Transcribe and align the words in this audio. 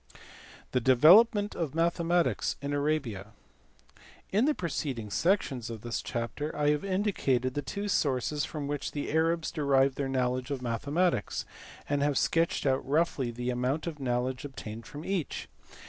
Tlie 0.73 0.83
development 0.83 1.53
of 1.53 1.75
mathematics 1.75 2.55
in 2.59 2.73
Arabia*. 2.73 3.33
In 4.31 4.45
the 4.45 4.55
preceding 4.55 5.11
sections 5.11 5.69
of 5.69 5.81
this 5.81 6.01
chapter 6.01 6.55
I 6.57 6.71
have 6.71 6.83
indicated 6.83 7.53
the 7.53 7.61
two 7.61 7.87
sources 7.87 8.43
from 8.43 8.67
which 8.67 8.93
the 8.93 9.11
Arabs 9.11 9.51
derived 9.51 9.97
their 9.97 10.09
knowledge 10.09 10.49
of 10.49 10.59
mathematics, 10.59 11.45
and 11.87 12.01
have 12.01 12.17
sketched 12.17 12.65
out 12.65 12.83
roughly 12.83 13.29
the 13.29 13.51
amount 13.51 13.85
of 13.85 13.99
knowledge 13.99 14.43
obtained 14.43 14.87
from 14.87 15.05
each. 15.05 15.47